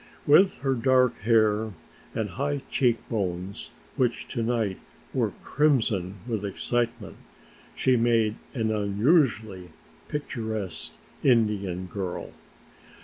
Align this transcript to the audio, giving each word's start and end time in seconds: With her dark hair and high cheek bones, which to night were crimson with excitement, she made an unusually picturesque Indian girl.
With 0.25 0.57
her 0.61 0.73
dark 0.73 1.15
hair 1.19 1.73
and 2.15 2.29
high 2.31 2.63
cheek 2.71 3.07
bones, 3.07 3.69
which 3.97 4.27
to 4.29 4.41
night 4.41 4.79
were 5.13 5.29
crimson 5.43 6.15
with 6.27 6.43
excitement, 6.43 7.17
she 7.75 7.95
made 7.97 8.37
an 8.55 8.71
unusually 8.71 9.69
picturesque 10.07 10.93
Indian 11.21 11.85
girl. 11.85 12.33